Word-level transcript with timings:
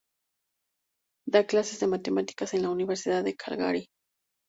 Da 1.27 1.45
clases 1.45 1.79
de 1.79 1.85
matemáticas 1.87 2.55
en 2.55 2.63
la 2.63 2.71
Universidad 2.71 3.23
de 3.23 3.35
Calgary. 3.35 3.87